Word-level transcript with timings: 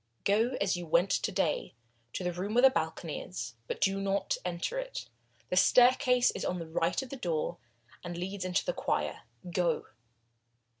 "Go 0.23 0.57
as 0.59 0.75
you 0.75 0.87
went 0.87 1.11
to 1.11 1.31
day, 1.31 1.75
to 2.13 2.23
the 2.23 2.33
room 2.33 2.55
where 2.55 2.63
the 2.63 2.71
balcony 2.71 3.21
is, 3.21 3.53
but 3.67 3.79
do 3.79 4.01
not 4.01 4.35
enter 4.43 4.79
it. 4.79 5.07
The 5.51 5.55
staircase 5.55 6.31
is 6.31 6.43
on 6.43 6.57
the 6.57 6.65
right 6.65 6.99
of 7.03 7.09
the 7.11 7.15
door, 7.15 7.59
and 8.03 8.17
leads 8.17 8.43
into 8.43 8.65
the 8.65 8.73
choir. 8.73 9.19
Go!" 9.51 9.85